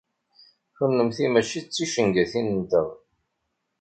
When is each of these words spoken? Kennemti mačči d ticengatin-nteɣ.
Kennemti 0.77 1.25
mačči 1.33 1.59
d 1.61 1.65
ticengatin-nteɣ. 1.67 2.87